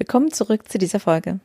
Willkommen 0.00 0.32
zurück 0.32 0.66
zu 0.66 0.78
dieser 0.78 0.98
Folge. 0.98 1.40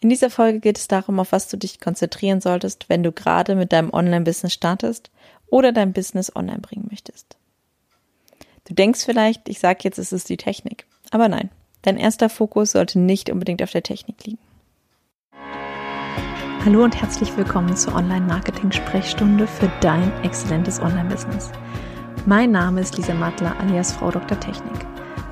In 0.00 0.08
dieser 0.08 0.30
Folge 0.30 0.58
geht 0.58 0.78
es 0.78 0.88
darum, 0.88 1.20
auf 1.20 1.30
was 1.30 1.46
du 1.46 1.56
dich 1.56 1.78
konzentrieren 1.78 2.40
solltest, 2.40 2.88
wenn 2.88 3.04
du 3.04 3.12
gerade 3.12 3.54
mit 3.54 3.72
deinem 3.72 3.92
Online-Business 3.92 4.52
startest 4.52 5.12
oder 5.46 5.70
dein 5.70 5.92
Business 5.92 6.34
online 6.34 6.58
bringen 6.58 6.88
möchtest. 6.90 7.36
Du 8.66 8.74
denkst 8.74 9.04
vielleicht, 9.04 9.48
ich 9.48 9.60
sage 9.60 9.78
jetzt, 9.82 10.00
es 10.00 10.12
ist 10.12 10.28
die 10.28 10.36
Technik. 10.36 10.86
Aber 11.12 11.28
nein, 11.28 11.50
dein 11.82 11.96
erster 11.96 12.28
Fokus 12.28 12.72
sollte 12.72 12.98
nicht 12.98 13.30
unbedingt 13.30 13.62
auf 13.62 13.70
der 13.70 13.84
Technik 13.84 14.26
liegen. 14.26 14.40
Hallo 16.64 16.82
und 16.82 17.00
herzlich 17.00 17.36
willkommen 17.36 17.76
zur 17.76 17.94
Online-Marketing-Sprechstunde 17.94 19.46
für 19.46 19.70
dein 19.80 20.10
exzellentes 20.24 20.80
Online-Business. 20.80 21.52
Mein 22.26 22.50
Name 22.50 22.80
ist 22.80 22.96
Lisa 22.96 23.14
Mattler 23.14 23.56
alias 23.60 23.92
Frau 23.92 24.10
Dr. 24.10 24.40
Technik. 24.40 24.99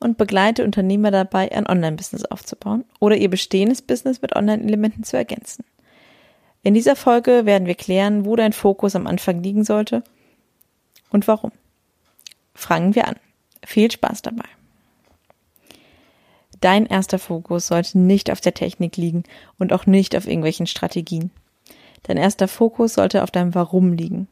und 0.00 0.18
begleite 0.18 0.64
Unternehmer 0.64 1.10
dabei, 1.10 1.50
ein 1.52 1.66
Online-Business 1.66 2.24
aufzubauen 2.24 2.84
oder 3.00 3.16
ihr 3.16 3.30
bestehendes 3.30 3.82
Business 3.82 4.22
mit 4.22 4.36
Online-Elementen 4.36 5.04
zu 5.04 5.16
ergänzen. 5.16 5.64
In 6.62 6.74
dieser 6.74 6.96
Folge 6.96 7.46
werden 7.46 7.66
wir 7.66 7.74
klären, 7.74 8.24
wo 8.24 8.36
dein 8.36 8.52
Fokus 8.52 8.96
am 8.96 9.06
Anfang 9.06 9.42
liegen 9.42 9.64
sollte 9.64 10.02
und 11.10 11.28
warum. 11.28 11.52
Fangen 12.54 12.94
wir 12.94 13.06
an. 13.08 13.16
Viel 13.64 13.90
Spaß 13.90 14.22
dabei. 14.22 14.48
Dein 16.60 16.86
erster 16.86 17.18
Fokus 17.18 17.68
sollte 17.68 17.98
nicht 17.98 18.30
auf 18.30 18.40
der 18.40 18.54
Technik 18.54 18.96
liegen 18.96 19.22
und 19.58 19.72
auch 19.72 19.86
nicht 19.86 20.16
auf 20.16 20.26
irgendwelchen 20.26 20.66
Strategien. 20.66 21.30
Dein 22.02 22.16
erster 22.16 22.48
Fokus 22.48 22.94
sollte 22.94 23.22
auf 23.22 23.30
deinem 23.30 23.54
Warum 23.54 23.92
liegen. 23.92 24.28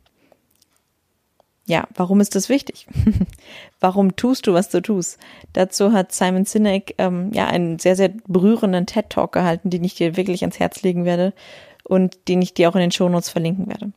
Ja, 1.69 1.89
warum 1.95 2.21
ist 2.21 2.37
das 2.37 2.49
wichtig? 2.49 2.87
warum 3.81 4.15
tust 4.15 4.47
du, 4.47 4.55
was 4.55 4.69
du 4.69 4.81
tust? 4.81 5.19
Dazu 5.53 5.93
hat 5.93 6.13
Simon 6.13 6.45
Sinek 6.45 6.95
ähm, 6.99 7.33
ja 7.33 7.47
einen 7.47 7.81
sehr, 7.81 7.97
sehr 7.97 8.11
berührenden 8.29 8.87
TED-Talk 8.87 9.33
gehalten, 9.33 9.71
den 9.71 9.83
ich 9.83 9.97
dir 9.97 10.17
wirklich 10.17 10.43
ans 10.43 10.61
Herz 10.61 10.83
legen 10.83 11.05
werde 11.05 11.33
und 11.83 12.29
den 12.29 12.41
ich 12.41 12.55
dir 12.55 12.69
auch 12.69 12.77
in 12.77 12.83
den 12.83 12.93
Shownotes 12.93 13.31
verlinken 13.31 13.67
werde. 13.67 13.93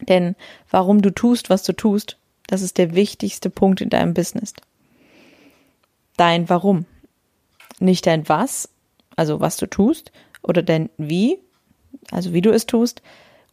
Denn 0.00 0.36
warum 0.70 1.02
du 1.02 1.10
tust, 1.10 1.50
was 1.50 1.64
du 1.64 1.74
tust, 1.74 2.16
das 2.46 2.62
ist 2.62 2.78
der 2.78 2.94
wichtigste 2.94 3.50
Punkt 3.50 3.82
in 3.82 3.90
deinem 3.90 4.14
Business. 4.14 4.54
Dein 6.16 6.48
Warum. 6.48 6.86
Nicht 7.78 8.06
dein 8.06 8.28
Was, 8.28 8.70
also 9.16 9.40
was 9.40 9.56
du 9.56 9.66
tust, 9.66 10.12
oder 10.42 10.62
dein 10.62 10.88
Wie, 10.96 11.38
also 12.10 12.32
wie 12.32 12.40
du 12.40 12.50
es 12.50 12.64
tust, 12.64 13.02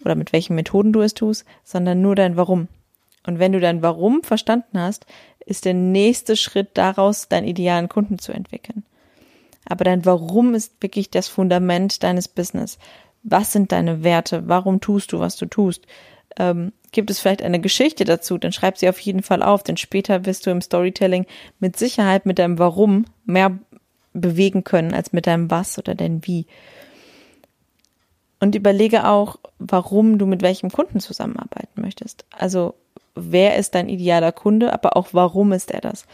oder 0.03 0.15
mit 0.15 0.31
welchen 0.31 0.55
Methoden 0.55 0.93
du 0.93 1.01
es 1.01 1.13
tust, 1.13 1.45
sondern 1.63 2.01
nur 2.01 2.15
dein 2.15 2.37
Warum. 2.37 2.69
Und 3.25 3.39
wenn 3.39 3.51
du 3.51 3.59
dein 3.59 3.81
Warum 3.81 4.23
verstanden 4.23 4.79
hast, 4.79 5.05
ist 5.45 5.65
der 5.65 5.73
nächste 5.73 6.35
Schritt 6.35 6.69
daraus, 6.73 7.27
deinen 7.27 7.47
idealen 7.47 7.89
Kunden 7.89 8.19
zu 8.19 8.31
entwickeln. 8.31 8.83
Aber 9.65 9.83
dein 9.83 10.05
Warum 10.05 10.53
ist 10.53 10.81
wirklich 10.81 11.09
das 11.09 11.27
Fundament 11.27 12.03
deines 12.03 12.27
Business. 12.27 12.77
Was 13.23 13.51
sind 13.51 13.71
deine 13.71 14.03
Werte? 14.03 14.47
Warum 14.47 14.79
tust 14.79 15.11
du, 15.11 15.19
was 15.19 15.35
du 15.35 15.47
tust? 15.47 15.87
Ähm, 16.37 16.71
gibt 16.91 17.09
es 17.09 17.19
vielleicht 17.19 17.41
eine 17.41 17.59
Geschichte 17.59 18.05
dazu? 18.05 18.37
Dann 18.37 18.51
schreib 18.51 18.77
sie 18.77 18.89
auf 18.89 18.99
jeden 18.99 19.23
Fall 19.23 19.41
auf, 19.41 19.63
denn 19.63 19.77
später 19.77 20.25
wirst 20.25 20.45
du 20.45 20.51
im 20.51 20.61
Storytelling 20.61 21.25
mit 21.59 21.77
Sicherheit 21.77 22.25
mit 22.25 22.37
deinem 22.37 22.59
Warum 22.59 23.05
mehr 23.25 23.57
bewegen 24.13 24.63
können 24.63 24.93
als 24.93 25.11
mit 25.11 25.27
deinem 25.27 25.49
Was 25.49 25.77
oder 25.77 25.95
dein 25.95 26.25
Wie. 26.25 26.45
Und 28.39 28.53
überlege 28.55 29.07
auch, 29.07 29.37
warum 29.59 30.17
du 30.17 30.25
mit 30.25 30.41
welchem 30.41 30.69
Kunden 30.69 30.99
zusammenarbeiten 30.99 31.81
möchtest. 31.81 32.25
Also 32.31 32.75
wer 33.15 33.57
ist 33.57 33.75
dein 33.75 33.89
idealer 33.89 34.31
Kunde, 34.31 34.73
aber 34.73 34.95
auch 34.97 35.09
warum 35.11 35.51
ist 35.51 35.71
er 35.71 35.81
das. 35.81 36.05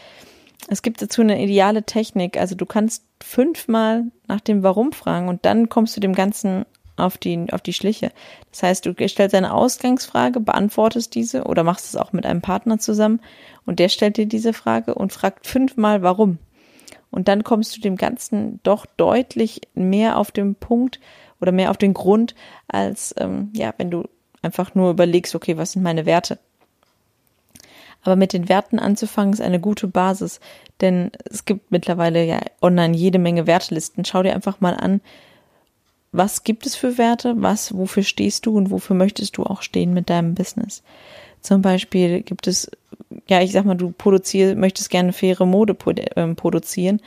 Es 0.67 0.81
gibt 0.81 1.01
dazu 1.01 1.22
eine 1.22 1.41
ideale 1.41 1.84
Technik. 1.84 2.38
Also 2.38 2.56
du 2.56 2.66
kannst 2.66 3.03
fünfmal 3.22 4.06
nach 4.28 4.41
dem 4.41 4.63
Warum 4.63 4.91
fragen 4.91 5.28
und 5.28 5.45
dann 5.45 5.69
kommst 5.69 5.95
du 5.97 6.01
dem 6.01 6.13
Ganzen 6.13 6.66
auf 6.97 7.17
die, 7.17 7.47
auf 7.51 7.62
die 7.62 7.73
Schliche. 7.73 8.12
Das 8.51 8.63
heißt, 8.63 8.85
du 8.85 8.94
stellst 9.07 9.35
eine 9.35 9.53
Ausgangsfrage, 9.53 10.39
beantwortest 10.39 11.16
diese 11.16 11.45
oder 11.45 11.63
machst 11.63 11.85
es 11.85 11.95
auch 11.95 12.13
mit 12.13 12.25
einem 12.25 12.41
Partner 12.41 12.79
zusammen 12.79 13.22
und 13.66 13.79
der 13.79 13.89
stellt 13.89 14.18
dir 14.18 14.28
diese 14.28 14.53
Frage 14.53 14.94
und 14.95 15.12
fragt 15.12 15.47
fünfmal 15.47 16.03
warum. 16.03 16.38
Und 17.09 17.28
dann 17.28 17.44
kommst 17.44 17.75
du 17.75 17.81
dem 17.81 17.97
Ganzen 17.97 18.59
doch 18.63 18.85
deutlich 18.85 19.62
mehr 19.73 20.18
auf 20.18 20.31
den 20.31 20.56
Punkt 20.56 21.00
oder 21.41 21.51
mehr 21.51 21.72
auf 21.72 21.78
den 21.78 21.94
Grund, 21.94 22.35
als 22.68 23.13
ähm, 23.18 23.50
ja, 23.53 23.73
wenn 23.78 23.91
du 23.91 24.07
einfach 24.41 24.75
nur 24.75 24.91
überlegst, 24.91 25.35
okay, 25.35 25.57
was 25.57 25.73
sind 25.73 25.81
meine 25.81 26.06
Werte? 26.06 26.39
Aber 28.03 28.16
mit 28.16 28.34
den 28.34 28.50
Werten 28.50 28.79
anzufangen 28.79 29.34
ist 29.34 29.41
eine 29.41 29.59
gute 29.59 29.88
Basis, 29.88 30.39
denn 30.81 31.12
es 31.29 31.45
gibt 31.45 31.72
mittlerweile 31.72 32.25
ja 32.25 32.39
online 32.62 32.95
jede 32.95 33.19
Menge 33.19 33.47
Wertelisten. 33.47 34.06
Schau 34.06 34.23
dir 34.23 34.34
einfach 34.34 34.59
mal 34.59 34.75
an, 34.75 35.01
was 36.12 36.44
gibt 36.44 36.66
es 36.66 36.75
für 36.75 36.97
Werte, 36.97 37.35
was, 37.38 37.75
wofür 37.78 38.03
stehst 38.03 38.45
du 38.45 38.57
und 38.57 38.69
wofür 38.69 38.95
möchtest 38.95 39.38
du 39.38 39.44
auch 39.44 39.62
stehen 39.62 39.94
mit 39.94 40.09
deinem 40.09 40.34
Business. 40.34 40.84
Zum 41.41 41.62
Beispiel 41.62 42.22
gibt 42.22 42.47
es, 42.47 42.69
ja, 43.28 43.41
ich 43.41 43.51
sag 43.51 43.66
mal, 43.66 43.75
du 43.75 43.91
produzierst, 43.91 44.57
möchtest 44.57 44.89
gerne 44.89 45.13
faire 45.13 45.45
Mode 45.45 45.75
ähm, 46.16 46.35
produzieren, 46.35 47.01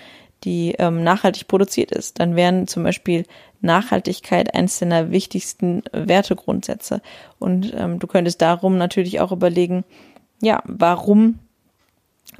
die 0.44 0.74
ähm, 0.78 1.04
nachhaltig 1.04 1.48
produziert 1.48 1.90
ist. 1.92 2.18
Dann 2.18 2.34
wären 2.36 2.66
zum 2.66 2.82
Beispiel 2.82 3.24
Nachhaltigkeit 3.60 4.54
eines 4.54 4.78
deiner 4.78 5.10
wichtigsten 5.10 5.82
Wertegrundsätze. 5.92 7.00
Und 7.38 7.72
ähm, 7.76 7.98
du 7.98 8.06
könntest 8.06 8.42
darum 8.42 8.76
natürlich 8.76 9.20
auch 9.20 9.32
überlegen, 9.32 9.84
ja, 10.44 10.62
warum 10.66 11.38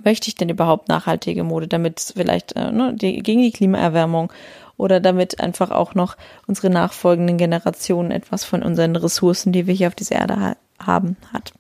möchte 0.03 0.29
ich 0.29 0.35
denn 0.35 0.49
überhaupt 0.49 0.89
nachhaltige 0.89 1.45
Mode? 1.45 1.69
Damit 1.69 2.13
vielleicht 2.15 2.57
äh, 2.57 2.71
ne, 2.71 2.95
die, 2.95 3.23
gegen 3.23 3.43
die 3.43 3.53
Klimaerwärmung 3.53 4.33
oder 4.77 5.01
damit 5.01 5.41
einfach 5.41 5.71
auch 5.71 5.95
noch 5.95 6.17
unsere 6.47 6.71
nachfolgenden 6.71 7.39
Generationen 7.39 8.11
etwas 8.11 8.45
von 8.45 8.63
unseren 8.63 8.97
Ressourcen, 8.97 9.53
die 9.53 9.67
wir 9.67 9.75
hier 9.75 9.89
auf 9.89 9.95
dieser 9.95 10.17
Erde 10.17 10.41
ha 10.41 10.57
haben, 10.81 11.17
hat. 11.33 11.53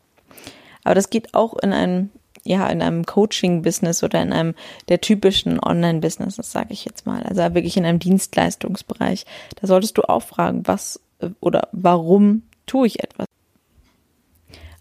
Aber 0.82 0.96
das 0.96 1.08
geht 1.08 1.34
auch 1.34 1.56
in 1.58 1.72
einem 1.72 2.10
ja, 2.46 2.68
in 2.68 2.82
einem 2.82 3.06
Coaching-Business 3.06 4.04
oder 4.04 4.20
in 4.20 4.32
einem 4.32 4.54
der 4.88 5.00
typischen 5.00 5.58
Online-Business, 5.58 6.36
das 6.36 6.52
sage 6.52 6.74
ich 6.74 6.84
jetzt 6.84 7.06
mal. 7.06 7.22
Also 7.22 7.40
wirklich 7.54 7.78
in 7.78 7.86
einem 7.86 8.00
Dienstleistungsbereich. 8.00 9.24
Da 9.58 9.66
solltest 9.66 9.96
du 9.96 10.02
auch 10.02 10.22
fragen, 10.22 10.66
was 10.66 11.00
äh, 11.20 11.30
oder 11.40 11.68
warum 11.72 12.42
tue 12.66 12.86
ich 12.86 13.02
etwas? 13.02 13.26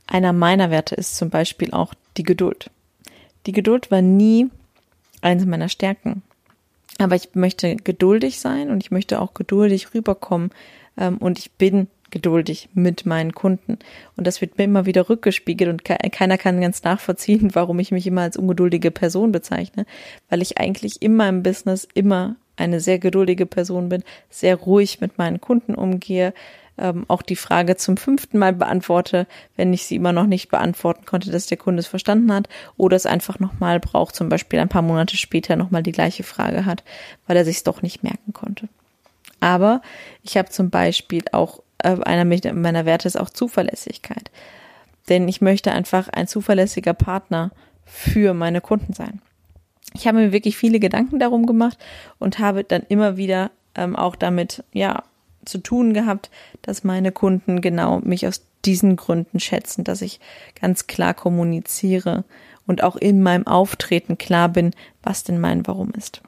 Einer 0.07 0.33
meiner 0.33 0.69
Werte 0.69 0.95
ist 0.95 1.15
zum 1.15 1.29
Beispiel 1.29 1.71
auch 1.71 1.93
die 2.17 2.23
Geduld. 2.23 2.69
Die 3.45 3.51
Geduld 3.51 3.91
war 3.91 4.01
nie 4.01 4.49
eines 5.21 5.45
meiner 5.45 5.69
Stärken. 5.69 6.21
Aber 6.99 7.15
ich 7.15 7.33
möchte 7.33 7.75
geduldig 7.75 8.39
sein 8.39 8.69
und 8.69 8.83
ich 8.83 8.91
möchte 8.91 9.19
auch 9.19 9.33
geduldig 9.33 9.93
rüberkommen. 9.93 10.51
Ähm, 10.97 11.17
und 11.17 11.39
ich 11.39 11.51
bin 11.51 11.87
geduldig 12.13 12.69
mit 12.73 13.05
meinen 13.05 13.33
Kunden. 13.33 13.79
Und 14.15 14.27
das 14.27 14.39
wird 14.39 14.57
mir 14.57 14.65
immer 14.65 14.85
wieder 14.85 15.09
rückgespiegelt 15.09 15.69
und 15.69 15.83
keiner 15.83 16.37
kann 16.37 16.61
ganz 16.61 16.83
nachvollziehen, 16.83 17.49
warum 17.55 17.79
ich 17.79 17.91
mich 17.91 18.07
immer 18.07 18.21
als 18.21 18.37
ungeduldige 18.37 18.91
Person 18.91 19.31
bezeichne, 19.31 19.85
weil 20.29 20.41
ich 20.41 20.59
eigentlich 20.59 21.01
in 21.01 21.15
meinem 21.15 21.43
Business 21.43 21.87
immer 21.93 22.35
eine 22.55 22.79
sehr 22.79 22.99
geduldige 22.99 23.47
Person 23.47 23.89
bin, 23.89 24.03
sehr 24.29 24.55
ruhig 24.55 25.01
mit 25.01 25.17
meinen 25.17 25.41
Kunden 25.41 25.73
umgehe, 25.73 26.35
ähm, 26.77 27.05
auch 27.07 27.21
die 27.21 27.35
Frage 27.35 27.75
zum 27.75 27.97
fünften 27.97 28.37
Mal 28.37 28.53
beantworte, 28.53 29.27
wenn 29.55 29.73
ich 29.73 29.85
sie 29.85 29.95
immer 29.95 30.11
noch 30.11 30.25
nicht 30.25 30.49
beantworten 30.49 31.05
konnte, 31.05 31.31
dass 31.31 31.47
der 31.47 31.57
Kunde 31.57 31.81
es 31.81 31.87
verstanden 31.87 32.33
hat 32.33 32.49
oder 32.77 32.95
es 32.95 33.05
einfach 33.05 33.39
nochmal 33.39 33.79
braucht, 33.79 34.15
zum 34.15 34.29
Beispiel 34.29 34.59
ein 34.59 34.69
paar 34.69 34.81
Monate 34.81 35.17
später 35.17 35.55
nochmal 35.55 35.83
die 35.83 35.91
gleiche 35.91 36.23
Frage 36.23 36.65
hat, 36.65 36.83
weil 37.27 37.37
er 37.37 37.45
sich 37.45 37.57
es 37.57 37.63
doch 37.63 37.81
nicht 37.81 38.03
merken 38.03 38.33
konnte. 38.33 38.69
Aber 39.39 39.81
ich 40.23 40.37
habe 40.37 40.49
zum 40.49 40.69
Beispiel 40.69 41.23
auch, 41.31 41.61
äh, 41.79 41.97
einer 42.03 42.25
meiner 42.53 42.85
Werte 42.85 43.07
ist 43.07 43.19
auch 43.19 43.29
Zuverlässigkeit. 43.29 44.31
Denn 45.09 45.27
ich 45.27 45.41
möchte 45.41 45.73
einfach 45.73 46.07
ein 46.09 46.27
zuverlässiger 46.27 46.93
Partner 46.93 47.51
für 47.85 48.33
meine 48.33 48.61
Kunden 48.61 48.93
sein. 48.93 49.21
Ich 49.93 50.07
habe 50.07 50.17
mir 50.17 50.31
wirklich 50.31 50.57
viele 50.57 50.79
Gedanken 50.79 51.19
darum 51.19 51.45
gemacht 51.45 51.77
und 52.19 52.39
habe 52.39 52.63
dann 52.63 52.83
immer 52.87 53.17
wieder 53.17 53.51
ähm, 53.75 53.95
auch 53.95 54.15
damit, 54.15 54.63
ja, 54.71 55.03
zu 55.45 55.57
tun 55.57 55.93
gehabt, 55.93 56.29
dass 56.61 56.83
meine 56.83 57.11
Kunden 57.11 57.61
genau 57.61 57.99
mich 57.99 58.27
aus 58.27 58.45
diesen 58.65 58.95
Gründen 58.95 59.39
schätzen, 59.39 59.83
dass 59.83 60.01
ich 60.01 60.19
ganz 60.59 60.87
klar 60.87 61.13
kommuniziere 61.13 62.23
und 62.65 62.83
auch 62.83 62.95
in 62.95 63.21
meinem 63.21 63.47
Auftreten 63.47 64.17
klar 64.17 64.49
bin, 64.49 64.71
was 65.01 65.23
denn 65.23 65.39
mein 65.39 65.67
Warum 65.67 65.91
ist. 65.91 66.21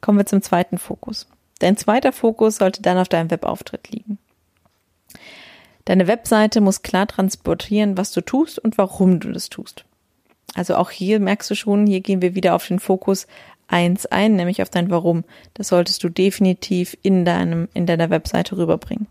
Kommen 0.00 0.18
wir 0.18 0.26
zum 0.26 0.42
zweiten 0.42 0.78
Fokus. 0.78 1.26
Dein 1.58 1.76
zweiter 1.76 2.12
Fokus 2.12 2.56
sollte 2.56 2.80
dann 2.80 2.96
auf 2.96 3.08
deinem 3.08 3.30
Webauftritt 3.30 3.90
liegen. 3.90 4.18
Deine 5.84 6.06
Webseite 6.06 6.60
muss 6.60 6.82
klar 6.82 7.06
transportieren, 7.06 7.96
was 7.96 8.12
du 8.12 8.20
tust 8.20 8.58
und 8.58 8.78
warum 8.78 9.20
du 9.20 9.32
das 9.32 9.48
tust. 9.50 9.84
Also 10.54 10.76
auch 10.76 10.90
hier 10.90 11.20
merkst 11.20 11.50
du 11.50 11.54
schon, 11.54 11.86
hier 11.86 12.00
gehen 12.00 12.22
wir 12.22 12.34
wieder 12.34 12.54
auf 12.54 12.66
den 12.66 12.80
Fokus 12.80 13.26
eins 13.70 14.06
ein, 14.06 14.36
nämlich 14.36 14.62
auf 14.62 14.68
dein 14.68 14.90
Warum. 14.90 15.24
Das 15.54 15.68
solltest 15.68 16.02
du 16.02 16.08
definitiv 16.08 16.96
in 17.02 17.24
deinem, 17.24 17.68
in 17.72 17.86
deiner 17.86 18.10
Webseite 18.10 18.56
rüberbringen. 18.56 19.06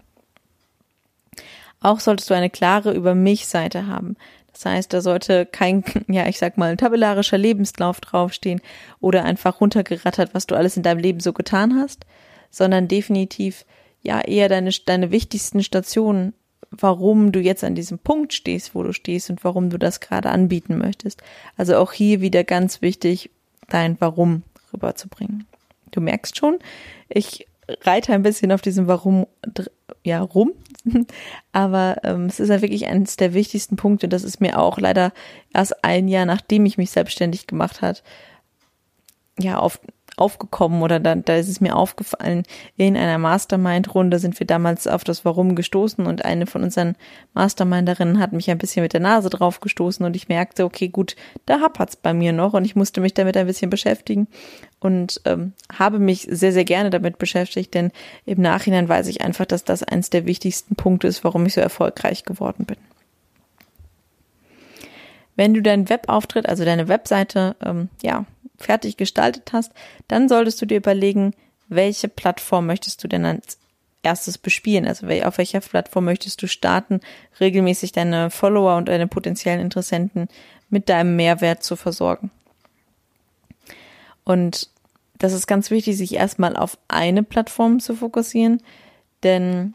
Auch 1.82 2.00
solltest 2.00 2.30
du 2.30 2.34
eine 2.34 2.50
klare 2.50 2.92
Über 2.92 3.16
mich 3.16 3.48
Seite 3.48 3.88
haben. 3.88 4.18
Das 4.52 4.66
heißt, 4.66 4.92
da 4.92 5.02
sollte 5.02 5.46
kein, 5.46 5.84
ja, 6.08 6.28
ich 6.28 6.38
sag 6.38 6.58
mal, 6.58 6.76
tabellarischer 6.76 7.38
Lebenslauf 7.38 8.02
draufstehen 8.02 8.62
oder 9.00 9.24
einfach 9.24 9.62
runtergerattert, 9.62 10.34
was 10.34 10.48
du 10.48 10.56
alles 10.56 10.76
in 10.76 10.84
deinem 10.84 11.00
Leben 11.00 11.22
so 11.22 11.32
getan 11.32 11.76
hast, 11.80 12.06
sondern 12.52 12.88
definitiv, 12.88 13.66
ja, 14.02 14.20
eher 14.20 14.50
deine, 14.50 14.72
deine 14.86 15.12
wichtigsten 15.12 15.64
Stationen, 15.64 16.34
warum 16.72 17.32
du 17.32 17.40
jetzt 17.40 17.64
an 17.64 17.76
diesem 17.76 18.00
Punkt 18.00 18.34
stehst, 18.34 18.76
wo 18.76 18.84
du 18.84 18.92
stehst 18.92 19.30
und 19.30 19.44
warum 19.44 19.70
du 19.70 19.78
das 19.78 20.02
gerade 20.02 20.30
anbieten 20.30 20.78
möchtest. 20.78 21.24
Also 21.58 21.78
auch 21.78 21.94
hier 21.94 22.22
wieder 22.22 22.44
ganz 22.44 22.82
wichtig, 22.82 23.32
dein 23.70 24.00
Warum 24.00 24.44
rüberzubringen. 24.74 25.46
Du 25.92 26.02
merkst 26.02 26.38
schon, 26.38 26.60
ich 27.08 27.48
reite 27.82 28.14
ein 28.14 28.24
bisschen 28.24 28.52
auf 28.52 28.62
diesem 28.62 28.88
Warum 28.88 29.28
ja 30.04 30.22
rum, 30.22 30.54
aber 31.52 31.98
ähm, 32.04 32.26
es 32.26 32.40
ist 32.40 32.50
ja 32.50 32.62
wirklich 32.62 32.88
eines 32.88 33.18
der 33.18 33.34
wichtigsten 33.34 33.76
Punkte. 33.76 34.08
Das 34.08 34.24
ist 34.24 34.42
mir 34.42 34.60
auch 34.60 34.78
leider 34.80 35.12
erst 35.54 35.84
ein 35.84 36.08
Jahr 36.08 36.26
nachdem 36.26 36.66
ich 36.66 36.78
mich 36.78 36.92
selbstständig 36.92 37.48
gemacht 37.48 37.82
hat, 37.82 38.04
ja 39.40 39.58
auf 39.58 39.80
aufgekommen 40.20 40.82
oder 40.82 41.00
da, 41.00 41.16
da 41.16 41.36
ist 41.36 41.50
es 41.50 41.62
mir 41.62 41.76
aufgefallen, 41.76 42.44
in 42.78 42.98
einer 42.98 43.18
Mastermind-Runde 43.18 44.20
sind 44.20 44.40
wir 44.40 44.48
damals 44.48 44.88
auf 44.88 45.04
das 45.04 45.26
Warum 45.26 45.56
gestoßen 45.56 46.06
und 46.06 46.26
eine 46.26 46.46
von 46.46 46.64
unseren 46.64 46.96
Masterminderinnen 47.34 48.20
hat 48.20 48.34
mich 48.34 48.50
ein 48.50 48.58
bisschen 48.58 48.84
mit 48.84 48.94
der 48.94 49.00
Nase 49.00 49.30
drauf 49.30 49.60
gestoßen 49.60 50.06
und 50.06 50.16
ich 50.16 50.28
merkte, 50.28 50.66
okay, 50.66 50.90
gut, 50.90 51.16
da 51.46 51.62
hapert's 51.62 51.96
bei 51.96 52.14
mir 52.14 52.34
noch 52.34 52.54
und 52.54 52.66
ich 52.66 52.76
musste 52.76 53.02
mich 53.02 53.14
damit 53.14 53.38
ein 53.38 53.48
bisschen 53.48 53.70
beschäftigen 53.70 54.28
und 54.80 55.22
ähm, 55.26 55.54
habe 55.78 56.00
mich 56.00 56.28
sehr, 56.30 56.52
sehr 56.52 56.66
gerne 56.66 56.90
damit 56.90 57.18
beschäftigt, 57.18 57.74
denn 57.74 57.92
im 58.26 58.42
Nachhinein 58.42 58.90
weiß 58.90 59.08
ich 59.08 59.22
einfach, 59.22 59.46
dass 59.46 59.64
das 59.64 59.84
eins 59.84 60.10
der 60.10 60.26
wichtigsten 60.26 60.76
Punkte 60.76 61.08
ist, 61.08 61.24
warum 61.24 61.46
ich 61.46 61.54
so 61.54 61.62
erfolgreich 61.62 62.24
geworden 62.24 62.66
bin. 62.66 62.78
Wenn 65.40 65.54
du 65.54 65.62
deinen 65.62 65.88
Webauftritt, 65.88 66.50
also 66.50 66.66
deine 66.66 66.90
Webseite, 66.90 67.56
ähm, 67.64 67.88
ja, 68.04 68.26
fertig 68.60 68.98
gestaltet 68.98 69.52
hast, 69.54 69.72
dann 70.08 70.30
solltest 70.30 70.62
du 70.62 70.66
dir 70.66 70.78
überlegen, 70.78 71.34
welche 71.68 72.08
Plattform 72.08 72.66
möchtest 72.66 73.04
du 73.04 73.08
denn 73.08 73.26
als 73.26 73.58
erstes 74.04 74.38
bespielen? 74.38 74.88
Also 74.88 75.08
auf 75.08 75.38
welcher 75.38 75.60
Plattform 75.60 76.06
möchtest 76.06 76.42
du 76.42 76.48
starten, 76.48 77.02
regelmäßig 77.40 77.92
deine 77.92 78.30
Follower 78.30 78.78
und 78.78 78.88
deine 78.88 79.08
potenziellen 79.08 79.60
Interessenten 79.60 80.28
mit 80.70 80.90
deinem 80.90 81.16
Mehrwert 81.16 81.64
zu 81.64 81.76
versorgen? 81.76 82.32
Und 84.24 84.70
das 85.18 85.34
ist 85.34 85.48
ganz 85.48 85.70
wichtig, 85.70 85.98
sich 85.98 86.16
erstmal 86.16 86.56
auf 86.56 86.78
eine 86.88 87.24
Plattform 87.24 87.80
zu 87.80 87.96
fokussieren, 87.96 88.62
denn 89.24 89.74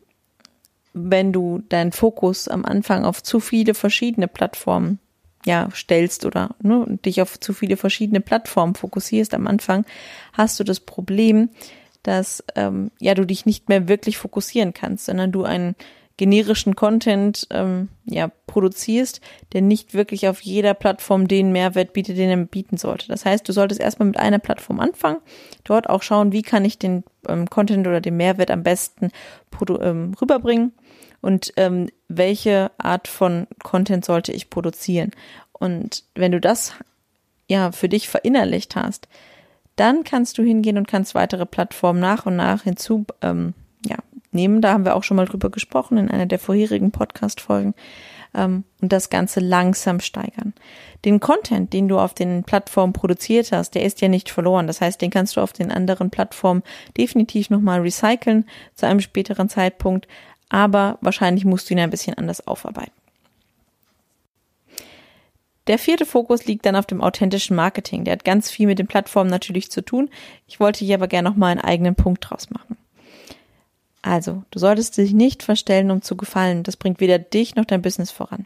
wenn 0.95 1.33
du 1.33 1.63
deinen 1.69 1.93
Fokus 1.93 2.49
am 2.49 2.65
Anfang 2.65 3.05
auf 3.05 3.23
zu 3.23 3.41
viele 3.41 3.75
verschiedene 3.75 4.29
Plattformen 4.29 5.01
ja, 5.47 5.69
stellst 5.75 6.25
oder 6.25 6.55
ne, 6.63 6.99
dich 7.05 7.21
auf 7.21 7.39
zu 7.39 7.53
viele 7.53 7.77
verschiedene 7.77 8.21
Plattformen 8.21 8.75
fokussierst 8.75 9.35
am 9.35 9.47
Anfang, 9.47 9.85
hast 10.33 10.59
du 10.59 10.65
das 10.65 10.81
Problem, 10.81 11.51
dass 12.03 12.45
ähm, 12.55 12.91
ja 12.99 13.15
du 13.15 13.25
dich 13.25 13.47
nicht 13.47 13.69
mehr 13.69 13.89
wirklich 13.89 14.19
fokussieren 14.19 14.75
kannst, 14.75 15.07
sondern 15.07 15.33
du 15.33 15.45
einen 15.45 15.75
generischen 16.17 16.77
Content 16.77 17.47
ähm, 17.51 17.89
ja 18.05 18.31
produzierst, 18.47 19.21
der 19.53 19.63
nicht 19.63 19.95
wirklich 19.95 20.29
auf 20.29 20.41
jeder 20.43 20.73
Plattform 20.75 21.27
den 21.27 21.51
Mehrwert 21.51 21.93
bietet, 21.93 22.19
den 22.19 22.31
er 22.31 22.37
bieten 22.37 22.77
sollte. 22.77 23.09
Das 23.09 23.25
heißt, 23.25 23.49
du 23.49 23.53
solltest 23.53 23.81
erstmal 23.81 24.07
mit 24.07 24.19
einer 24.19 24.39
Plattform 24.39 24.79
anfangen, 24.79 25.19
dort 25.65 25.89
auch 25.89 26.03
schauen, 26.03 26.33
wie 26.33 26.43
kann 26.43 26.65
ich 26.65 26.79
den 26.79 27.03
ähm, 27.29 27.51
Content 27.51 27.87
oder 27.87 28.01
den 28.01 28.17
Mehrwert 28.17 28.51
am 28.51 28.63
besten 28.63 29.11
ähm, 29.81 30.13
rüberbringen 30.21 30.73
und 31.25 31.55
ähm, 31.57 31.89
welche 32.09 32.71
Art 32.77 33.09
von 33.09 33.47
Content 33.63 34.05
sollte 34.05 34.31
ich 34.31 34.51
produzieren. 34.51 35.11
Und 35.53 36.05
wenn 36.15 36.33
du 36.33 36.41
das 36.41 36.75
ja 37.49 37.73
für 37.73 37.89
dich 37.89 38.11
verinnerlicht 38.11 38.77
hast, 38.77 39.09
dann 39.77 40.05
kannst 40.05 40.37
du 40.37 40.43
hingehen 40.43 40.77
und 40.77 40.87
kannst 40.87 41.15
weitere 41.15 41.47
Plattformen 41.47 41.99
nach 41.99 42.27
und 42.27 42.37
nach 42.37 42.65
hinzu 42.65 43.07
ähm, 43.23 43.55
ja, 43.87 43.97
nehmen. 44.33 44.61
Da 44.61 44.75
haben 44.75 44.85
wir 44.85 44.95
auch 44.95 45.03
schon 45.03 45.17
mal 45.17 45.25
drüber 45.25 45.49
gesprochen 45.49 45.97
in 45.97 46.11
einer 46.11 46.27
der 46.27 46.39
vorherigen 46.39 46.91
Podcast-Folgen. 46.91 47.75
Ähm, 48.35 48.65
und 48.83 48.93
das 48.93 49.09
Ganze 49.09 49.41
langsam 49.41 50.01
steigern. 50.01 50.53
Den 51.07 51.21
Content, 51.21 51.73
den 51.73 51.89
du 51.89 51.99
auf 51.99 52.13
den 52.13 52.45
Plattformen 52.45 52.93
produziert 52.93 53.51
hast, 53.51 53.75
der 53.75 53.85
ist 53.85 54.03
ja 54.03 54.09
nicht 54.09 54.29
verloren. 54.29 54.67
Das 54.67 54.83
heißt, 54.83 55.01
den 55.01 55.11
kannst 55.11 55.37
du 55.37 55.41
auf 55.41 55.55
den 55.55 55.73
anderen 55.73 56.11
Plattformen 56.11 56.63
definitiv 56.99 57.49
nochmal 57.49 57.81
recyceln 57.81 58.45
zu 58.75 58.87
einem 58.87 59.01
späteren 59.01 59.49
Zeitpunkt 59.49 60.07
aber 60.49 60.99
wahrscheinlich 61.01 61.45
musst 61.45 61.69
du 61.69 61.75
ihn 61.75 61.81
ein 61.81 61.91
bisschen 61.91 62.15
anders 62.15 62.47
aufarbeiten. 62.47 62.93
Der 65.67 65.79
vierte 65.79 66.05
Fokus 66.05 66.45
liegt 66.45 66.67
dann 66.67 66.77
auf 66.77 66.87
dem 66.87 67.01
authentischen 67.01 67.57
Marketing. 67.57 68.05
Der 68.05 68.13
hat 68.13 68.25
ganz 68.25 68.51
viel 68.51 68.67
mit 68.67 68.79
den 68.79 68.87
Plattformen 68.87 69.31
natürlich 69.31 69.71
zu 69.71 69.81
tun. 69.81 70.11
Ich 70.47 70.61
wollte 70.61 70.85
hier 70.85 70.97
aber 70.97 71.09
gerne 71.09 71.31
noch 71.31 71.37
mal 71.37 71.49
einen 71.49 71.61
eigenen 71.61 71.95
Punkt 71.95 72.29
draus 72.29 72.51
machen. 72.51 72.77
Also, 74.03 74.43
du 74.51 74.59
solltest 74.59 74.99
dich 74.99 75.15
nicht 75.15 75.43
verstellen, 75.43 75.91
um 75.91 76.03
zu 76.03 76.17
gefallen. 76.17 76.63
Das 76.63 76.77
bringt 76.77 77.01
weder 77.01 77.19
dich 77.19 77.55
noch 77.55 77.65
dein 77.65 77.81
Business 77.81 78.11
voran. 78.11 78.45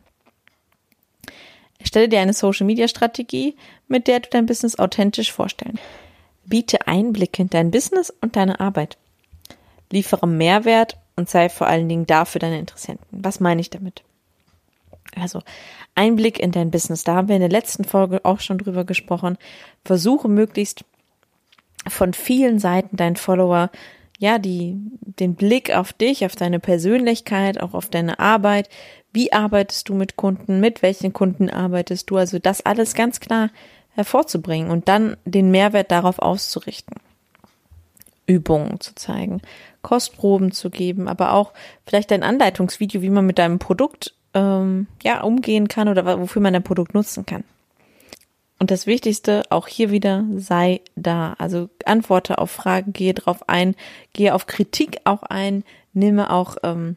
Erstelle 1.80 2.08
dir 2.08 2.20
eine 2.20 2.32
Social 2.32 2.66
Media 2.66 2.86
Strategie, 2.86 3.56
mit 3.88 4.06
der 4.06 4.20
du 4.20 4.28
dein 4.30 4.46
Business 4.46 4.78
authentisch 4.78 5.32
vorstellen. 5.32 5.78
Biete 6.44 6.86
Einblicke 6.86 7.42
in 7.42 7.50
dein 7.50 7.72
Business 7.72 8.10
und 8.20 8.36
deine 8.36 8.60
Arbeit. 8.60 8.98
Liefere 9.90 10.28
Mehrwert 10.28 10.96
und 11.18 11.28
sei 11.28 11.48
vor 11.48 11.66
allen 11.66 11.88
Dingen 11.88 12.06
da 12.06 12.24
für 12.24 12.38
deine 12.38 12.58
Interessenten. 12.58 13.06
Was 13.10 13.40
meine 13.40 13.60
ich 13.60 13.70
damit? 13.70 14.02
Also 15.16 15.42
Einblick 15.94 16.38
in 16.38 16.52
dein 16.52 16.70
Business. 16.70 17.04
Da 17.04 17.16
haben 17.16 17.28
wir 17.28 17.34
in 17.34 17.40
der 17.40 17.50
letzten 17.50 17.84
Folge 17.84 18.24
auch 18.24 18.40
schon 18.40 18.58
drüber 18.58 18.84
gesprochen. 18.84 19.36
Versuche 19.84 20.28
möglichst 20.28 20.84
von 21.88 22.14
vielen 22.14 22.58
Seiten 22.58 22.96
deinen 22.96 23.16
Follower 23.16 23.70
ja, 24.18 24.38
die, 24.38 24.76
den 25.00 25.36
Blick 25.36 25.70
auf 25.74 25.92
dich, 25.92 26.26
auf 26.26 26.34
deine 26.34 26.58
Persönlichkeit, 26.58 27.60
auch 27.60 27.72
auf 27.72 27.88
deine 27.88 28.18
Arbeit. 28.18 28.68
Wie 29.12 29.32
arbeitest 29.32 29.88
du 29.88 29.94
mit 29.94 30.16
Kunden? 30.16 30.58
Mit 30.60 30.82
welchen 30.82 31.12
Kunden 31.12 31.48
arbeitest 31.48 32.10
du? 32.10 32.16
Also 32.16 32.38
das 32.40 32.66
alles 32.66 32.94
ganz 32.94 33.20
klar 33.20 33.50
hervorzubringen 33.90 34.70
und 34.70 34.88
dann 34.88 35.16
den 35.24 35.50
Mehrwert 35.50 35.90
darauf 35.92 36.18
auszurichten. 36.18 36.96
Übungen 38.28 38.78
zu 38.78 38.94
zeigen, 38.94 39.42
Kostproben 39.82 40.52
zu 40.52 40.70
geben, 40.70 41.08
aber 41.08 41.32
auch 41.32 41.52
vielleicht 41.86 42.12
ein 42.12 42.22
Anleitungsvideo, 42.22 43.02
wie 43.02 43.10
man 43.10 43.26
mit 43.26 43.38
deinem 43.38 43.58
Produkt 43.58 44.14
ähm, 44.34 44.86
ja 45.02 45.22
umgehen 45.22 45.66
kann 45.66 45.88
oder 45.88 46.20
wofür 46.20 46.42
man 46.42 46.52
dein 46.52 46.62
Produkt 46.62 46.94
nutzen 46.94 47.26
kann. 47.26 47.42
Und 48.60 48.70
das 48.70 48.86
Wichtigste, 48.86 49.44
auch 49.50 49.68
hier 49.68 49.90
wieder, 49.90 50.24
sei 50.36 50.80
da. 50.96 51.34
Also 51.38 51.68
antworte 51.84 52.38
auf 52.38 52.50
Fragen, 52.50 52.92
gehe 52.92 53.14
drauf 53.14 53.48
ein, 53.48 53.76
gehe 54.12 54.34
auf 54.34 54.46
Kritik 54.46 54.98
auch 55.04 55.22
ein, 55.22 55.64
nehme 55.92 56.30
auch 56.30 56.56
ähm, 56.64 56.96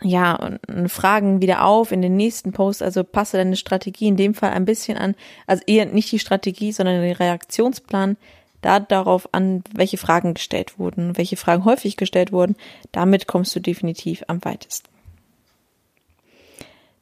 ja 0.00 0.58
Fragen 0.86 1.42
wieder 1.42 1.64
auf 1.64 1.92
in 1.92 2.00
den 2.00 2.16
nächsten 2.16 2.52
Post. 2.52 2.82
Also 2.82 3.04
passe 3.04 3.36
deine 3.36 3.56
Strategie 3.56 4.08
in 4.08 4.16
dem 4.16 4.32
Fall 4.34 4.50
ein 4.50 4.64
bisschen 4.64 4.96
an. 4.96 5.14
Also 5.46 5.62
eher 5.66 5.84
nicht 5.84 6.10
die 6.12 6.18
Strategie, 6.18 6.72
sondern 6.72 7.02
den 7.02 7.16
Reaktionsplan 7.16 8.16
da 8.60 8.80
darauf 8.80 9.32
an, 9.32 9.62
welche 9.72 9.98
Fragen 9.98 10.34
gestellt 10.34 10.78
wurden, 10.78 11.16
welche 11.16 11.36
Fragen 11.36 11.64
häufig 11.64 11.96
gestellt 11.96 12.32
wurden, 12.32 12.56
damit 12.92 13.26
kommst 13.26 13.54
du 13.54 13.60
definitiv 13.60 14.24
am 14.26 14.44
weitesten. 14.44 14.88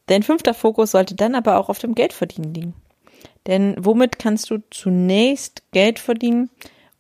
Dein 0.07 0.23
fünfter 0.23 0.55
Fokus 0.55 0.93
sollte 0.93 1.15
dann 1.15 1.35
aber 1.35 1.59
auch 1.59 1.69
auf 1.69 1.79
dem 1.79 1.95
Geldverdienen 1.95 2.55
liegen. 2.55 2.75
Denn 3.47 3.75
womit 3.79 4.19
kannst 4.19 4.51
du 4.51 4.59
zunächst 4.71 5.63
Geld 5.73 5.99
verdienen, 5.99 6.51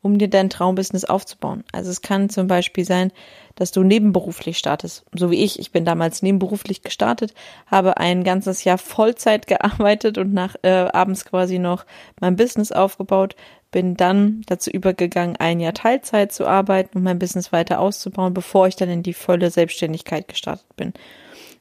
um 0.07 0.19
dir 0.19 0.29
dein 0.29 0.49
Traumbusiness 0.49 1.05
aufzubauen? 1.05 1.65
Also 1.73 1.91
es 1.91 2.01
kann 2.01 2.31
zum 2.31 2.47
Beispiel 2.47 2.85
sein, 2.85 3.13
dass 3.57 3.73
du 3.73 3.83
nebenberuflich 3.83 4.57
startest. 4.57 5.05
So 5.15 5.31
wie 5.31 5.43
ich. 5.43 5.59
Ich 5.59 5.73
bin 5.73 5.85
damals 5.85 6.23
nebenberuflich 6.23 6.83
gestartet, 6.83 7.35
habe 7.67 7.97
ein 7.97 8.23
ganzes 8.23 8.65
Jahr 8.65 8.79
Vollzeit 8.79 9.47
gearbeitet 9.49 10.17
und 10.19 10.33
nach 10.33 10.55
äh, 10.63 10.69
abends 10.71 11.25
quasi 11.25 11.59
noch 11.59 11.85
mein 12.21 12.37
Business 12.37 12.73
aufgebaut, 12.73 13.37
bin 13.71 13.97
dann 13.97 14.43
dazu 14.47 14.71
übergegangen, 14.71 15.37
ein 15.37 15.61
Jahr 15.61 15.75
Teilzeit 15.75 16.33
zu 16.33 16.47
arbeiten 16.47 16.99
und 16.99 17.05
mein 17.05 17.19
Business 17.19 17.53
weiter 17.53 17.81
auszubauen, 17.81 18.33
bevor 18.33 18.69
ich 18.69 18.77
dann 18.77 18.89
in 18.89 19.03
die 19.03 19.13
volle 19.13 19.51
Selbstständigkeit 19.51 20.29
gestartet 20.29 20.67
bin. 20.77 20.93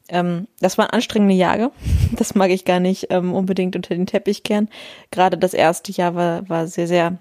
Ähm, 0.07 0.47
das 0.59 0.77
waren 0.77 0.91
anstrengende 0.91 1.35
Jahre. 1.35 1.71
Das 2.15 2.35
mag 2.35 2.51
ich 2.51 2.63
gar 2.63 2.79
nicht 2.79 3.07
ähm, 3.09 3.33
unbedingt 3.33 3.75
unter 3.75 3.93
den 3.95 4.05
Teppich 4.05 4.43
kehren. 4.43 4.69
Gerade 5.11 5.37
das 5.37 5.53
erste 5.53 5.91
Jahr 5.91 6.15
war, 6.15 6.47
war 6.47 6.67
sehr, 6.67 6.87
sehr 6.87 7.17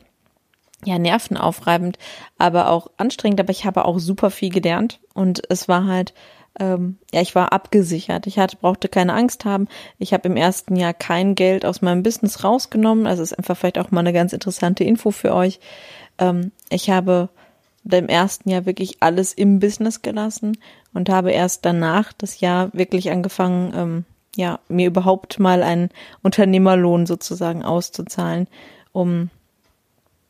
ja, 0.85 0.99
nervenaufreibend, 0.99 1.99
aber 2.39 2.71
auch 2.71 2.91
anstrengend, 2.97 3.41
aber 3.41 3.51
ich 3.51 3.65
habe 3.65 3.85
auch 3.85 3.99
super 3.99 4.31
viel 4.31 4.51
gelernt 4.51 5.01
und 5.15 5.43
es 5.49 5.69
war 5.69 5.87
halt, 5.87 6.15
ähm, 6.59 6.99
ja, 7.13 7.21
ich 7.21 7.35
war 7.35 7.53
abgesichert. 7.53 8.27
Ich 8.27 8.39
hatte, 8.39 8.57
brauchte 8.57 8.89
keine 8.89 9.15
Angst 9.15 9.45
haben. 9.45 9.67
Ich 9.99 10.13
habe 10.13 10.29
im 10.29 10.37
ersten 10.37 10.77
Jahr 10.77 10.95
kein 10.95 11.35
Geld 11.35 11.67
aus 11.67 11.83
meinem 11.83 12.03
Business 12.03 12.45
rausgenommen. 12.45 13.07
Also 13.07 13.23
ist 13.23 13.37
einfach 13.37 13.57
vielleicht 13.57 13.79
auch 13.79 13.91
mal 13.91 14.01
eine 14.01 14.13
ganz 14.13 14.33
interessante 14.33 14.85
Info 14.85 15.11
für 15.11 15.35
euch. 15.35 15.59
Ähm, 16.19 16.53
ich 16.71 16.91
habe 16.91 17.29
im 17.91 18.09
ersten 18.09 18.49
Jahr 18.51 18.67
wirklich 18.67 19.03
alles 19.03 19.33
im 19.33 19.59
Business 19.59 20.03
gelassen 20.03 20.57
und 20.95 21.09
habe 21.09 21.33
erst 21.33 21.65
danach 21.65 22.13
das 22.13 22.41
Jahr 22.41 22.71
wirklich 22.73 23.11
angefangen, 23.11 23.73
ähm, 23.77 24.05
ja, 24.37 24.61
mir 24.69 24.87
überhaupt 24.87 25.39
mal 25.39 25.63
einen 25.63 25.91
Unternehmerlohn 26.23 27.07
sozusagen 27.07 27.63
auszuzahlen, 27.63 28.49
um 28.93 29.31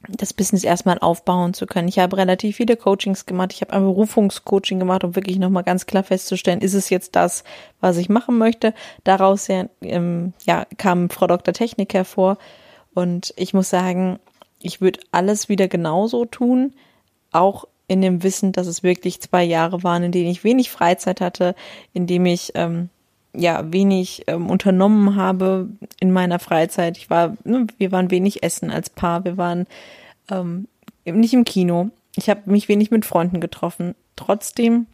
das 0.09 0.33
Business 0.33 0.65
erstmal 0.65 0.99
aufbauen 0.99 1.55
zu 1.55 1.67
können. 1.67 1.89
Ich 1.89 1.99
habe 1.99 2.17
relativ 2.17 2.57
viele 2.57 2.77
Coachings 2.77 3.27
gemacht. 3.27 3.53
Ich 3.53 3.61
habe 3.61 3.73
ein 3.73 3.83
Berufungscoaching 3.83 4.79
gemacht, 4.79 5.05
um 5.05 5.17
wirklich 5.17 5.39
nochmal 5.39 5.63
ganz 5.63 5.87
klar 5.87 6.03
festzustellen, 6.03 6.61
ist 6.61 6.75
es 6.75 6.91
jetzt 6.91 7.17
das, 7.17 7.45
was 7.81 7.97
ich 7.97 8.09
machen 8.09 8.39
möchte. 8.39 8.75
Daraus 9.05 9.49
ja, 9.49 9.67
ähm, 9.83 10.33
ja, 10.47 10.67
kam 10.77 11.11
Frau 11.11 11.27
Dr. 11.27 11.55
Technik 11.55 11.95
hervor. 11.95 12.39
Und 12.95 13.35
ich 13.37 13.55
muss 13.55 13.71
sagen, 13.71 14.19
ich 14.61 14.81
würde 14.81 15.01
alles 15.13 15.49
wieder 15.49 15.69
genauso 15.69 16.25
tun, 16.25 16.75
auch 17.33 17.67
in 17.87 18.01
dem 18.01 18.23
Wissen, 18.23 18.53
dass 18.53 18.67
es 18.67 18.83
wirklich 18.83 19.21
zwei 19.21 19.45
Jahre 19.45 19.83
waren, 19.83 20.03
in 20.03 20.13
denen 20.13 20.31
ich 20.31 20.45
wenig 20.45 20.71
Freizeit 20.71 21.21
hatte, 21.21 21.55
in 21.93 22.07
dem 22.07 22.25
ich 22.25 22.53
ähm, 22.55 22.89
ja 23.35 23.73
wenig 23.73 24.25
ähm, 24.27 24.49
unternommen 24.49 25.17
habe 25.17 25.69
in 26.01 26.13
meiner 26.13 26.39
Freizeit. 26.39 26.97
Ich 26.97 27.11
war, 27.11 27.37
ne, 27.45 27.67
wir 27.79 27.93
waren 27.93 28.11
wenig 28.11 28.43
essen 28.43 28.71
als 28.71 28.91
Paar, 28.91 29.25
wir 29.25 29.37
waren 29.37 29.67
ähm, 30.31 30.69
nicht 31.05 31.35
im 31.35 31.45
Kino. 31.45 31.91
Ich 32.17 32.31
habe 32.31 32.43
mich 32.47 32.69
wenig 32.69 32.91
mit 32.91 33.05
Freunden 33.05 33.41
getroffen. 33.41 33.95
Trotzdem 34.17 34.87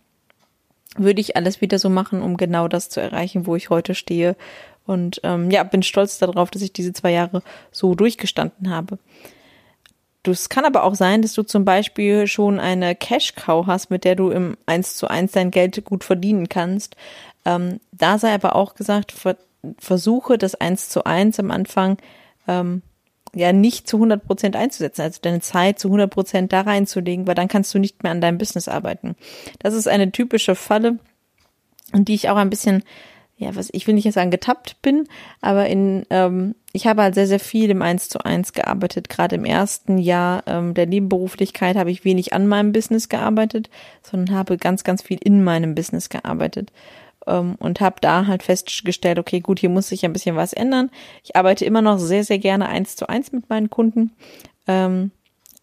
würde 0.97 1.21
ich 1.21 1.37
alles 1.37 1.61
wieder 1.61 1.79
so 1.79 1.89
machen, 1.89 2.23
um 2.23 2.37
genau 2.37 2.67
das 2.67 2.89
zu 2.89 3.01
erreichen, 3.01 3.47
wo 3.47 3.55
ich 3.57 3.71
heute 3.71 3.95
stehe. 3.95 4.37
Und 4.87 5.21
ähm, 5.23 5.51
ja, 5.51 5.63
bin 5.63 5.83
stolz 5.83 6.19
darauf, 6.19 6.51
dass 6.51 6.63
ich 6.63 6.73
diese 6.73 6.93
zwei 6.93 7.13
Jahre 7.13 7.43
so 7.71 7.95
durchgestanden 7.95 8.71
habe. 8.71 8.99
Es 10.27 10.49
kann 10.49 10.65
aber 10.65 10.85
auch 10.85 10.95
sein, 10.95 11.23
dass 11.23 11.33
du 11.33 11.43
zum 11.43 11.65
Beispiel 11.65 12.27
schon 12.27 12.61
eine 12.61 12.95
Cash-Cow 12.95 13.67
hast, 13.67 13.91
mit 13.91 14.05
der 14.05 14.17
du 14.17 14.31
im 14.31 14.57
1 14.67 14.97
zu 14.97 15.09
1 15.09 15.33
dein 15.33 15.51
Geld 15.51 15.83
gut 15.85 16.05
verdienen 16.05 16.49
kannst. 16.49 16.97
Ähm, 17.45 17.81
da 17.93 18.19
sei 18.19 18.35
aber 18.35 18.55
auch 18.55 18.75
gesagt, 18.75 19.13
ver 19.13 19.37
versuche 19.79 20.39
das 20.39 20.55
eins 20.55 20.89
zu 20.89 21.05
eins 21.05 21.39
am 21.39 21.51
Anfang 21.51 21.99
ähm, 22.49 22.81
ja 23.35 23.53
nicht 23.53 23.89
zu 23.89 23.99
100 23.99 24.25
Prozent 24.25 24.57
einzusetzen, 24.57 25.03
also 25.03 25.19
deine 25.23 25.41
Zeit 25.41 25.79
zu 25.79 25.89
100 25.89 26.11
Prozent 26.11 26.53
da 26.53 26.63
reinzulegen, 26.63 27.27
weil 27.27 27.35
dann 27.35 27.49
kannst 27.49 27.75
du 27.75 27.79
nicht 27.79 28.03
mehr 28.03 28.13
an 28.13 28.21
deinem 28.21 28.39
Business 28.39 28.69
arbeiten. 28.69 29.17
Das 29.59 29.75
ist 29.75 29.87
eine 29.87 30.11
typische 30.13 30.55
Falle, 30.55 30.99
die 31.93 32.15
ich 32.15 32.29
auch 32.29 32.37
ein 32.37 32.51
bisschen, 32.51 32.83
ja, 33.41 33.57
was 33.57 33.71
ich 33.73 33.87
will 33.87 33.95
nicht 33.95 34.13
sagen 34.13 34.31
getappt 34.31 34.77
bin, 34.83 35.09
aber 35.41 35.67
in, 35.67 36.05
ähm, 36.11 36.55
ich 36.73 36.87
habe 36.87 37.03
halt 37.03 37.15
sehr, 37.15 37.27
sehr 37.27 37.41
viel 37.41 37.71
im 37.71 37.81
Eins 37.81 38.11
zu 38.11 38.23
eins 38.23 38.53
gearbeitet. 38.53 39.09
Gerade 39.09 39.37
im 39.37 39.47
ersten 39.47 39.97
Jahr 39.97 40.43
ähm, 40.47 40.75
der 40.75 40.87
Nebenberuflichkeit 40.87 41.77
habe 41.77 41.91
ich 41.91 42.05
wenig 42.05 42.35
an 42.35 42.47
meinem 42.47 42.73
Business 42.73 43.09
gearbeitet, 43.09 43.71
sondern 44.03 44.37
habe 44.37 44.59
ganz, 44.59 44.85
ganz 44.85 45.03
viel 45.03 45.19
in 45.25 45.43
meinem 45.43 45.75
Business 45.75 46.11
gearbeitet 46.11 46.71
ähm, 47.27 47.57
und 47.59 47.81
habe 47.81 47.97
da 48.03 48.27
halt 48.27 48.43
festgestellt, 48.43 49.19
okay, 49.19 49.41
gut, 49.41 49.59
hier 49.59 49.71
muss 49.71 49.89
sich 49.89 50.05
ein 50.05 50.13
bisschen 50.13 50.37
was 50.37 50.53
ändern. 50.53 50.91
Ich 51.25 51.35
arbeite 51.35 51.65
immer 51.65 51.81
noch 51.81 51.99
sehr, 51.99 52.25
sehr 52.25 52.39
gerne 52.39 52.69
eins 52.69 52.95
zu 52.95 53.09
eins 53.09 53.33
mit 53.33 53.49
meinen 53.49 53.71
Kunden. 53.71 54.13
Ähm, 54.69 55.13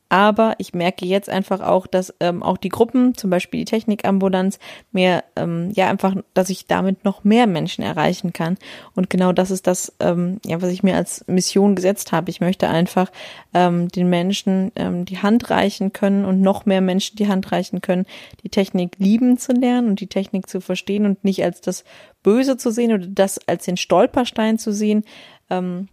aber 0.10 0.56
ich 0.58 0.74
merke 0.74 1.06
jetzt 1.06 1.30
einfach 1.30 1.60
auch, 1.60 1.86
dass 1.86 2.14
ähm, 2.20 2.42
auch 2.42 2.58
die 2.58 2.70
Gruppen, 2.70 3.16
zum 3.16 3.30
Beispiel 3.30 3.62
die 3.62 3.66
Technikambulanz, 3.66 4.60
mehr, 4.92 5.24
ähm, 5.36 5.72
ja, 5.74 5.90
einfach, 5.90 6.16
dass 6.34 6.50
ich 6.50 6.66
damit 6.66 7.04
noch 7.04 7.24
mehr 7.24 7.46
Menschen 7.46 7.84
erreichen 7.84 8.32
kann. 8.32 8.58
Und 8.96 9.10
genau 9.10 9.34
das 9.34 9.52
ist 9.52 9.68
das, 9.68 9.94
ähm, 10.00 10.40
ja, 10.46 10.62
was 10.62 10.72
ich 10.72 10.82
mir 10.84 10.96
als 10.96 11.26
Mission 11.28 11.76
gesetzt 11.76 12.12
habe. 12.12 12.30
Ich 12.30 12.40
möchte 12.40 12.70
einfach 12.70 13.12
ähm, 13.54 13.90
den 13.90 14.10
Menschen 14.10 14.72
ähm, 14.76 15.04
die 15.04 15.22
Hand 15.22 15.50
reichen 15.50 15.92
können 15.92 16.24
und 16.24 16.42
noch 16.42 16.66
mehr 16.66 16.82
Menschen 16.82 17.18
die 17.18 17.28
Hand 17.28 17.52
reichen 17.52 17.82
können, 17.82 18.06
die 18.44 18.50
Technik 18.50 18.94
lieben 19.00 19.38
zu 19.38 19.52
lernen 19.52 19.90
und 19.90 20.00
die 20.00 20.08
Technik 20.08 20.50
zu 20.50 20.62
verstehen 20.62 21.06
und 21.06 21.24
nicht 21.26 21.44
als 21.44 21.60
das 21.60 21.84
Böse 22.24 22.58
zu 22.58 22.72
sehen 22.72 22.94
oder 22.94 23.08
das 23.08 23.40
als 23.48 23.66
den 23.66 23.78
Stolperstein 23.78 24.58
zu 24.58 24.72
sehen, 24.72 25.04
ähm, 25.50 25.90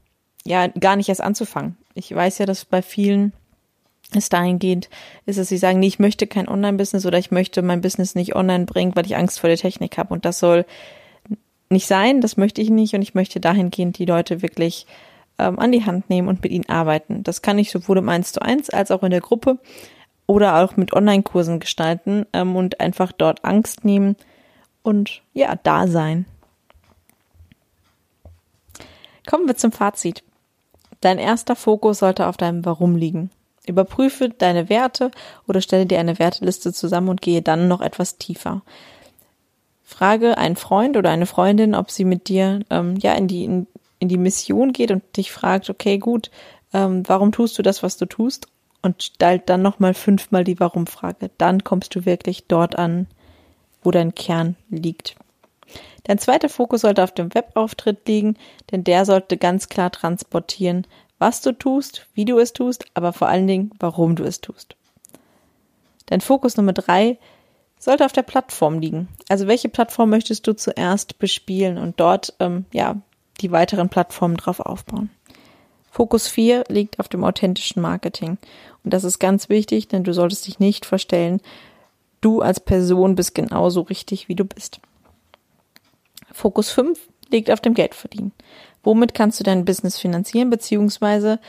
ja, 0.46 0.66
gar 0.68 0.96
nicht 0.96 1.08
erst 1.08 1.22
anzufangen. 1.22 1.76
Ich 1.94 2.14
weiß 2.14 2.38
ja, 2.38 2.46
dass 2.46 2.64
bei 2.64 2.82
vielen 2.82 3.32
es 4.12 4.28
dahingehend 4.28 4.88
ist, 5.26 5.38
dass 5.38 5.48
sie 5.48 5.56
sagen, 5.56 5.80
nee, 5.80 5.86
ich 5.86 5.98
möchte 5.98 6.26
kein 6.26 6.48
Online-Business 6.48 7.06
oder 7.06 7.18
ich 7.18 7.30
möchte 7.30 7.62
mein 7.62 7.80
Business 7.80 8.14
nicht 8.14 8.36
online 8.36 8.64
bringen, 8.64 8.94
weil 8.94 9.06
ich 9.06 9.16
Angst 9.16 9.40
vor 9.40 9.48
der 9.48 9.56
Technik 9.56 9.98
habe. 9.98 10.12
Und 10.14 10.24
das 10.24 10.38
soll 10.38 10.64
nicht 11.70 11.86
sein, 11.86 12.20
das 12.20 12.36
möchte 12.36 12.60
ich 12.60 12.70
nicht. 12.70 12.94
Und 12.94 13.02
ich 13.02 13.14
möchte 13.14 13.40
dahingehend 13.40 13.98
die 13.98 14.04
Leute 14.04 14.42
wirklich 14.42 14.86
ähm, 15.38 15.58
an 15.58 15.72
die 15.72 15.84
Hand 15.84 16.10
nehmen 16.10 16.28
und 16.28 16.42
mit 16.42 16.52
ihnen 16.52 16.68
arbeiten. 16.68 17.22
Das 17.22 17.42
kann 17.42 17.58
ich 17.58 17.70
sowohl 17.70 17.98
im 17.98 18.08
1 18.08 18.32
zu 18.32 18.42
1 18.42 18.70
als 18.70 18.90
auch 18.90 19.02
in 19.02 19.10
der 19.10 19.20
Gruppe 19.20 19.58
oder 20.26 20.62
auch 20.62 20.76
mit 20.76 20.92
Online-Kursen 20.92 21.60
gestalten 21.60 22.26
ähm, 22.32 22.56
und 22.56 22.80
einfach 22.80 23.12
dort 23.12 23.44
Angst 23.44 23.84
nehmen 23.84 24.16
und 24.82 25.22
ja, 25.32 25.56
da 25.62 25.86
sein. 25.86 26.26
Kommen 29.26 29.46
wir 29.46 29.56
zum 29.56 29.72
Fazit. 29.72 30.22
Dein 31.00 31.18
erster 31.18 31.56
Fokus 31.56 31.98
sollte 31.98 32.26
auf 32.26 32.36
deinem 32.36 32.64
Warum 32.64 32.96
liegen. 32.96 33.30
Überprüfe 33.66 34.28
deine 34.28 34.68
Werte 34.68 35.10
oder 35.46 35.60
stelle 35.60 35.86
dir 35.86 35.98
eine 35.98 36.18
Werteliste 36.18 36.72
zusammen 36.72 37.08
und 37.08 37.22
gehe 37.22 37.42
dann 37.42 37.68
noch 37.68 37.80
etwas 37.80 38.18
tiefer. 38.18 38.62
Frage 39.82 40.38
einen 40.38 40.56
Freund 40.56 40.96
oder 40.96 41.10
eine 41.10 41.26
Freundin, 41.26 41.74
ob 41.74 41.90
sie 41.90 42.04
mit 42.04 42.28
dir 42.28 42.60
ähm, 42.70 42.96
ja 42.96 43.12
in 43.14 43.28
die 43.28 43.44
in, 43.44 43.66
in, 44.00 44.08
die 44.08 44.18
Mission 44.18 44.72
geht 44.72 44.90
und 44.90 45.02
dich 45.16 45.30
fragt, 45.30 45.70
okay, 45.70 45.98
gut, 45.98 46.30
ähm, 46.72 47.02
warum 47.06 47.32
tust 47.32 47.58
du 47.58 47.62
das, 47.62 47.82
was 47.82 47.96
du 47.96 48.06
tust? 48.06 48.48
Und 48.82 49.02
stellt 49.02 49.48
dann 49.48 49.62
nochmal 49.62 49.94
fünfmal 49.94 50.44
die 50.44 50.60
Warum-Frage. 50.60 51.30
Dann 51.38 51.64
kommst 51.64 51.94
du 51.94 52.04
wirklich 52.04 52.46
dort 52.48 52.76
an, 52.76 53.06
wo 53.82 53.90
dein 53.90 54.14
Kern 54.14 54.56
liegt. 54.68 55.16
Dein 56.04 56.18
zweiter 56.18 56.50
Fokus 56.50 56.82
sollte 56.82 57.02
auf 57.02 57.12
dem 57.12 57.34
Webauftritt 57.34 58.06
liegen, 58.06 58.36
denn 58.70 58.84
der 58.84 59.06
sollte 59.06 59.38
ganz 59.38 59.68
klar 59.70 59.90
transportieren, 59.90 60.86
was 61.18 61.40
du 61.40 61.52
tust, 61.52 62.06
wie 62.14 62.24
du 62.24 62.38
es 62.38 62.52
tust, 62.52 62.84
aber 62.94 63.12
vor 63.12 63.28
allen 63.28 63.46
Dingen, 63.46 63.70
warum 63.78 64.16
du 64.16 64.24
es 64.24 64.40
tust. 64.40 64.76
Dein 66.06 66.20
Fokus 66.20 66.56
Nummer 66.56 66.72
drei 66.72 67.18
sollte 67.78 68.04
auf 68.04 68.12
der 68.12 68.22
Plattform 68.22 68.78
liegen. 68.78 69.08
Also 69.28 69.46
welche 69.46 69.68
Plattform 69.68 70.10
möchtest 70.10 70.46
du 70.46 70.54
zuerst 70.54 71.18
bespielen 71.18 71.78
und 71.78 72.00
dort 72.00 72.34
ähm, 72.40 72.66
ja 72.72 73.00
die 73.40 73.50
weiteren 73.50 73.88
Plattformen 73.88 74.36
drauf 74.36 74.60
aufbauen. 74.60 75.10
Fokus 75.90 76.26
4 76.26 76.64
liegt 76.68 76.98
auf 76.98 77.08
dem 77.08 77.22
authentischen 77.24 77.80
Marketing. 77.80 78.38
Und 78.82 78.92
das 78.92 79.04
ist 79.04 79.18
ganz 79.18 79.48
wichtig, 79.48 79.86
denn 79.88 80.02
du 80.02 80.12
solltest 80.12 80.46
dich 80.46 80.58
nicht 80.58 80.86
verstellen. 80.86 81.40
Du 82.20 82.40
als 82.40 82.58
Person 82.58 83.14
bist 83.14 83.34
genauso 83.34 83.82
richtig, 83.82 84.28
wie 84.28 84.34
du 84.34 84.44
bist. 84.44 84.80
Fokus 86.32 86.70
5 86.70 86.98
liegt 87.30 87.50
auf 87.50 87.60
dem 87.60 87.74
Geldverdienen. 87.74 88.32
Womit 88.82 89.14
kannst 89.14 89.40
du 89.40 89.44
dein 89.44 89.64
Business 89.64 89.98
finanzieren, 89.98 90.50
beziehungsweise, 90.50 91.40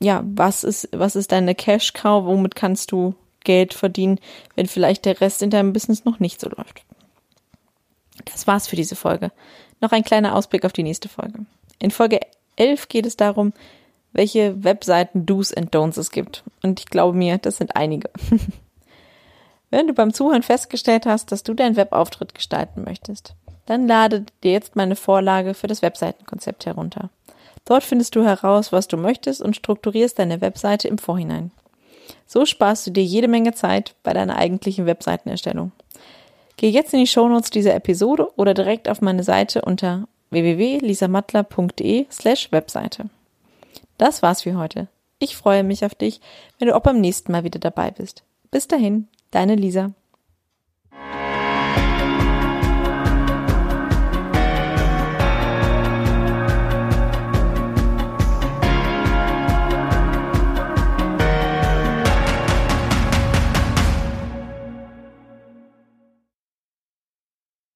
ja, 0.00 0.22
was 0.24 0.64
ist, 0.64 0.88
was 0.92 1.16
ist 1.16 1.32
deine 1.32 1.54
Cash 1.54 1.92
Cow? 1.92 2.24
Womit 2.24 2.54
kannst 2.56 2.92
du 2.92 3.14
Geld 3.44 3.74
verdienen, 3.74 4.18
wenn 4.56 4.66
vielleicht 4.66 5.04
der 5.04 5.20
Rest 5.20 5.42
in 5.42 5.50
deinem 5.50 5.72
Business 5.72 6.04
noch 6.04 6.18
nicht 6.18 6.40
so 6.40 6.48
läuft? 6.48 6.82
Das 8.24 8.46
war's 8.46 8.66
für 8.66 8.76
diese 8.76 8.96
Folge. 8.96 9.30
Noch 9.80 9.92
ein 9.92 10.04
kleiner 10.04 10.34
Ausblick 10.34 10.64
auf 10.64 10.72
die 10.72 10.82
nächste 10.82 11.08
Folge. 11.08 11.46
In 11.78 11.90
Folge 11.90 12.20
11 12.56 12.88
geht 12.88 13.06
es 13.06 13.16
darum, 13.16 13.52
welche 14.12 14.62
Webseiten 14.62 15.24
Do's 15.24 15.54
and 15.54 15.74
Don'ts 15.74 15.98
es 15.98 16.10
gibt. 16.10 16.42
Und 16.62 16.80
ich 16.80 16.86
glaube 16.86 17.16
mir, 17.16 17.38
das 17.38 17.56
sind 17.56 17.76
einige. 17.76 18.10
Wenn 19.70 19.86
du 19.86 19.94
beim 19.94 20.12
Zuhören 20.12 20.42
festgestellt 20.42 21.06
hast, 21.06 21.30
dass 21.30 21.44
du 21.44 21.54
deinen 21.54 21.76
Webauftritt 21.76 22.34
gestalten 22.34 22.82
möchtest, 22.84 23.34
dann 23.70 23.86
lade 23.86 24.26
dir 24.42 24.50
jetzt 24.50 24.74
meine 24.74 24.96
Vorlage 24.96 25.54
für 25.54 25.68
das 25.68 25.80
Webseitenkonzept 25.80 26.66
herunter. 26.66 27.08
Dort 27.64 27.84
findest 27.84 28.16
du 28.16 28.24
heraus, 28.24 28.72
was 28.72 28.88
du 28.88 28.96
möchtest 28.96 29.40
und 29.40 29.54
strukturierst 29.54 30.18
deine 30.18 30.40
Webseite 30.40 30.88
im 30.88 30.98
Vorhinein. 30.98 31.52
So 32.26 32.46
sparst 32.46 32.84
du 32.88 32.90
dir 32.90 33.04
jede 33.04 33.28
Menge 33.28 33.54
Zeit 33.54 33.94
bei 34.02 34.12
deiner 34.12 34.36
eigentlichen 34.36 34.86
Webseitenerstellung. 34.86 35.70
Geh 36.56 36.68
jetzt 36.68 36.92
in 36.94 36.98
die 36.98 37.06
Shownotes 37.06 37.50
dieser 37.50 37.76
Episode 37.76 38.28
oder 38.34 38.54
direkt 38.54 38.88
auf 38.88 39.02
meine 39.02 39.22
Seite 39.22 39.62
unter 39.62 40.08
www.lisamattler.de 40.30 42.06
slash 42.10 42.50
Webseite. 42.50 43.04
Das 43.98 44.20
war's 44.20 44.42
für 44.42 44.56
heute. 44.56 44.88
Ich 45.20 45.36
freue 45.36 45.62
mich 45.62 45.84
auf 45.84 45.94
dich, 45.94 46.20
wenn 46.58 46.66
du 46.66 46.74
auch 46.74 46.82
beim 46.82 47.00
nächsten 47.00 47.30
Mal 47.30 47.44
wieder 47.44 47.60
dabei 47.60 47.92
bist. 47.92 48.24
Bis 48.50 48.66
dahin, 48.66 49.06
deine 49.30 49.54
Lisa. 49.54 49.92